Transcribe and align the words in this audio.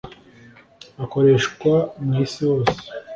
akoreshwa 1.03 1.73
mu 2.03 2.11
isi 2.23 2.41
hose 2.49 2.77